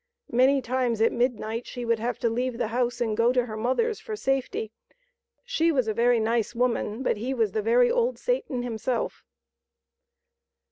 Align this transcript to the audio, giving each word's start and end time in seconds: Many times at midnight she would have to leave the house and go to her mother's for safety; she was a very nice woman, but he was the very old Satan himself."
Many 0.31 0.63
times 0.63 0.99
at 0.99 1.11
midnight 1.11 1.67
she 1.67 1.85
would 1.85 1.99
have 1.99 2.17
to 2.21 2.27
leave 2.31 2.57
the 2.57 2.69
house 2.69 3.01
and 3.01 3.15
go 3.15 3.31
to 3.31 3.45
her 3.45 3.55
mother's 3.55 3.99
for 3.99 4.15
safety; 4.15 4.71
she 5.45 5.71
was 5.71 5.87
a 5.87 5.93
very 5.93 6.19
nice 6.19 6.55
woman, 6.55 7.03
but 7.03 7.17
he 7.17 7.35
was 7.35 7.51
the 7.51 7.61
very 7.61 7.91
old 7.91 8.17
Satan 8.17 8.63
himself." 8.63 9.23